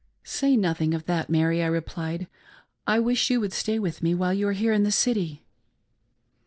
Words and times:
"Say 0.23 0.57
nothing 0.57 0.95
of 0.95 1.05
that, 1.05 1.29
Mary;" 1.29 1.61
I 1.63 1.67
replied." 1.67 2.25
I 2.87 2.97
wish 2.97 3.29
you 3.29 3.39
would 3.39 3.53
stay 3.53 3.77
with 3.77 4.01
me 4.01 4.15
while 4.15 4.33
you 4.33 4.47
are 4.47 4.51
in 4.51 4.81
the 4.81 4.91
City." 4.91 5.43